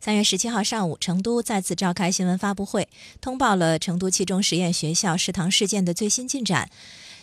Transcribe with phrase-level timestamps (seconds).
[0.00, 2.88] 三月十七号上午，成都再次召开新闻发布会，
[3.20, 6.70] 通报了成都七中实验学校食堂事件的最新进展。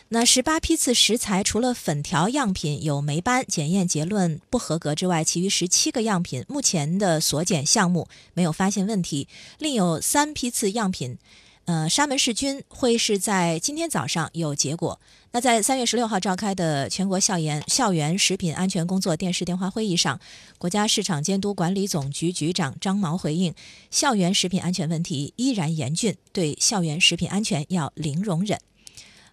[0.09, 9.28] 那十八批次食材除了粉条样品有霉斑，检验结论不合格之外，其余十七个样品目前的所检项目没有发现问题。
[9.57, 11.18] 另有三批次样品，
[11.66, 15.00] 呃，沙门氏菌会是在今天早上有结果。
[15.32, 20.20] 那在三月十六号召开的全国校园校园食品安全工作电视电话会议上，
[20.59, 23.54] 国家市场监督管理总局局长张毛回应，
[23.89, 28.59] 校园食品安全问题依然严峻，对校园食品安全要零容忍。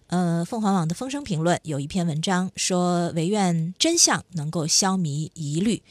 [0.07, 5.81] 呃，凤凰网的风声评论有一篇文章说，唯愿真相能够消弭疑虑。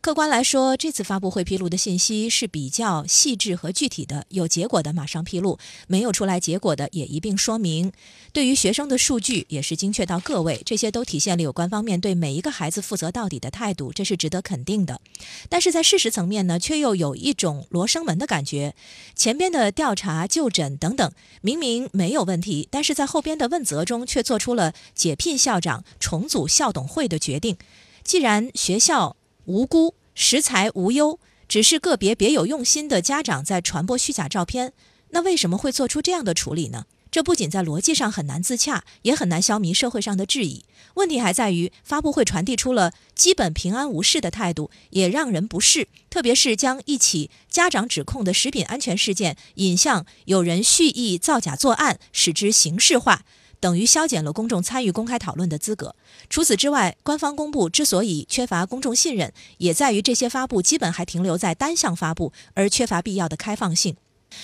[0.00, 5.58] 客观来说，这次发布会披露的信息是比较细致和具体的，有结果的马上披露，
[5.88, 7.92] 没有出来结果的也一并说明。
[8.32, 15.00] 对于学生的数据也是精确到个位，这些都体现了有关方面对每一个孩子负责到底的态度，这是值得肯定的。
[15.48, 18.76] 但是在事实层面呢，却又有一种罗生门的感觉。
[19.16, 27.56] 前边的调查、就诊等等，明明没有问题，但是在后边的问责中却做出了解聘校长、重组校董会的决定。
[28.04, 29.16] 既然学校，
[29.48, 31.18] 无辜，食材无忧，
[31.48, 34.74] 只是个别别有用心的家长在传播虚假照片，
[35.12, 36.84] 那为什么会做出这样的处理呢？
[37.10, 40.66] 这不仅在逻辑上很难自洽，也很难消弭社会上的质疑。
[40.94, 45.88] 问题还在于发布会传递出了基本平安无事的态度，也让人不适。
[46.10, 53.24] 特别是将一起家长指控的食品安全事件引向有人蓄意造假作案，使之形式化。
[53.60, 55.94] 等于削减了公众参与公开讨论的资格。
[56.28, 63.96] 除此之外，官方公布之所以缺乏公众信任，也在于这些发布基本还停留在单向发布，而缺乏必要的开放性。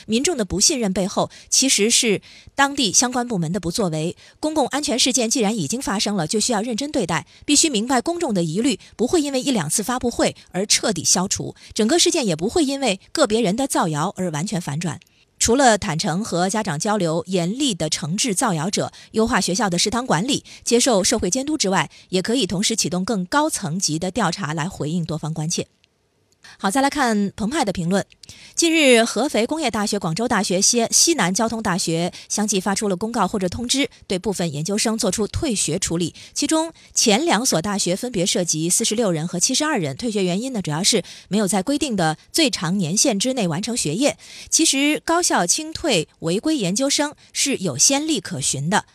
[0.07, 2.23] 民众的不信任背后，其实是
[2.55, 4.17] 当地相关部门的不作为。
[4.41, 14.98] 公共安全事件既然已经发生了，就需要认真对待，必须明白公众的疑虑不会因为一两次发布会而彻底消除，整个事件也不会因为个别人的造谣而完全反转。
[15.45, 25.67] 除了坦诚和家长交流，严厉的惩治造谣者，优化学校的食堂管理，接受社会监督之外，也可以同时启动更高层级的调查来回应多方关切。
[26.59, 28.05] 好，再来看澎湃的评论。
[28.55, 36.15] 近日，合肥工业大学、广州大学、西西南交通大学相继发出了公告或者通知，对部分研究生作出退学处理。
[36.33, 39.97] 其中，前两所大学分别涉及四十六人和七十二人。
[39.97, 44.17] 退学原因呢，主要是没有在规定的最长年限之内完成学业。
[44.49, 48.87] 其实，高校清退违规研究生是有先例可循的。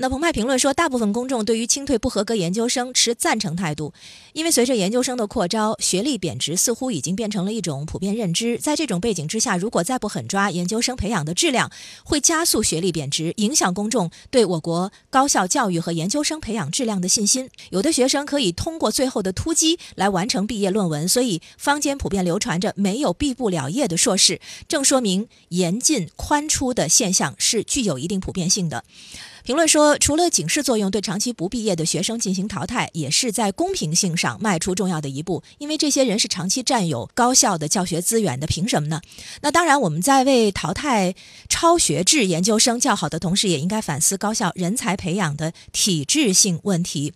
[0.00, 3.92] 那澎湃评论说，大部分公众对于清退不合格研究生持赞成态度，
[4.32, 8.58] 因为随着研究生的扩招，学历贬值似乎已经变成了一种普遍认知。
[8.58, 11.72] 在这种背景之下，如果再不狠抓研究生培养的质量，
[12.04, 17.50] 会加速学历贬值，影响公众对我国高校教育和研究生培养质量的信心。
[17.70, 28.84] 有的学生可以通过最后的突击来完成毕业论文，所以坊间普遍流传着没有毕不了业的硕士，正说明严进宽出的现象是具有一定普遍性的。
[29.48, 35.42] 评论说，除了警示作用，对长期不毕业的学生进行淘汰，也是在公平性上迈出重要的一步。
[35.56, 39.00] 因为这些人是长期占有高校的教学资源的，凭什么呢？
[39.40, 41.14] 那当然，我们在为淘汰
[41.48, 47.14] 超学制研究生叫好的同时，也应该反思高校人才培养的体制性问题。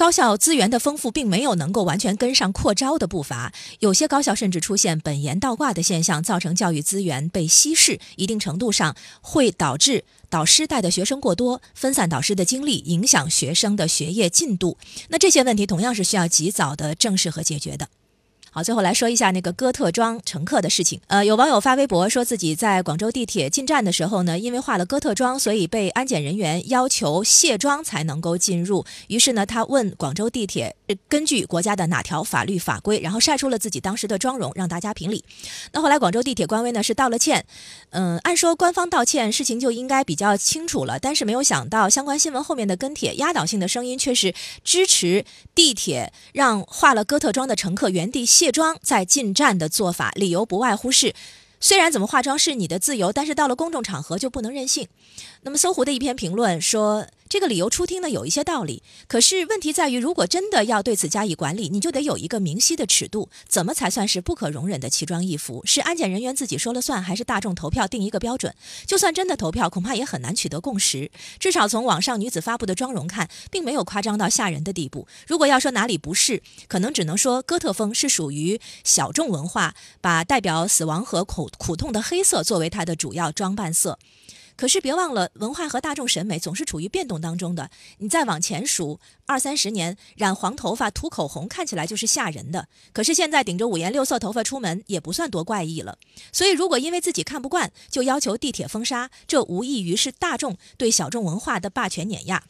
[0.00, 14.78] 高校资源的丰富，并没有能够完全跟上扩招的步伐，有些高校甚至出现本研倒挂的现象，造成教育资源被稀释，一定程度上会导致导师带的学生过多，分散导师的精力，影响学生的学业进度。
[15.10, 17.86] 那这些问题同样是需要及早的正视和解决的。
[18.52, 21.00] 好，最后来说一下那个哥特装乘客的事情。
[21.06, 28.84] 呃，有网友发微博说自己在广州地铁进站的时候呢，因为化了哥特妆，所以被安检人员要求卸妆才能够进入。
[29.06, 30.74] 于是呢，他问广州地铁
[31.08, 35.24] 根据国家的哪条法律法规，然后晒出了自己当时的妆容，让大家评理。
[35.72, 37.44] 那后来广州地铁官微呢是道了歉。
[37.90, 40.98] 嗯，按说官方道歉，事情就应该比较清楚了。
[40.98, 44.34] 但是没有想到，相关新闻后面的跟帖压倒性的声音却是
[44.64, 45.24] 支持
[45.54, 48.24] 地铁让化了哥特妆的乘客原地。
[48.24, 51.14] 卸妆再进站的做法，理由不外乎是，
[51.60, 54.88] 虽然怎么化妆是你的自由，但是到了公众场合就不能任性。
[55.42, 57.06] 那么搜狐的一篇评论说。
[57.30, 65.62] 这个理由初听呢有一些道理，可是问题在于，如果真的要对此加以管理，你就得有一个明晰的尺度，怎么才算是不可容忍的奇装异服？
[65.64, 68.52] 是安检人员自己说了算，还是大众投票定一个标准？
[68.84, 71.12] 就算真的投票，恐怕也很难取得共识。
[71.38, 75.06] 至少从网上女子发布的妆容看，并没有夸张到吓人的地步。
[75.28, 84.00] 如果要说哪里不是，可能只能说哥特风是属于小众文化，把代表死亡和苦苦痛的黑色作为它的主要装扮色。
[84.60, 87.70] 可是别忘了，文化和大众审美总是处于变动当中的。
[87.96, 92.68] 你再往前数二三十年，染黄头发、涂口红看起来就是吓人的。
[92.92, 95.96] 可是现在顶着五颜六色头发出门也不算多怪异了。
[96.30, 102.44] 所以，如果因为自己看不惯就要求地铁封杀，这无异于是大众对小众文化的霸权碾压。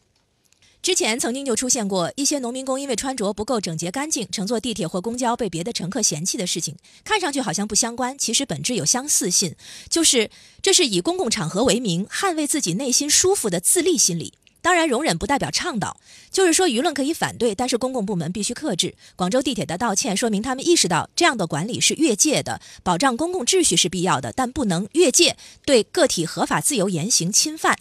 [0.82, 9.54] 之前曾经就出现过一些农民工因为穿着不够整洁干净，乘坐地铁或公交被别的乘客嫌弃的事情，看上去好像不相关，其实本质有相似性，
[9.90, 10.30] 就是
[10.62, 14.32] 这是以公共场合为名，捍卫自己内心舒服的自立心理。
[14.62, 15.98] 当然，容忍不代表倡导，
[16.30, 18.94] 就是说舆论可以反对，但是公共部门必须克制。
[19.16, 25.36] 广州地铁的道歉说明他们意识到这样的管理是越界的，保障公共秩序是必要的，但不能越界
[25.66, 27.78] 对个体合法自由言行侵犯。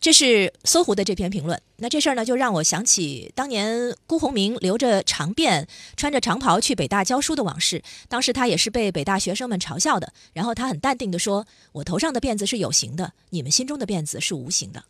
[0.00, 1.60] 这是搜狐的这篇评论。
[1.76, 7.82] 那这事儿呢，就让我想起当年辜鸿铭留着长辫、穿着长袍去北大教书的往事。
[8.08, 14.84] 当时他也是被北大学生们嘲笑的，然后他很淡定地说：“我头上的辫子是有形的，你们心中的辫子是无形的。”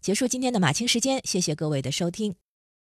[0.00, 2.47] 结束今天的马清时间，谢谢各位的收听。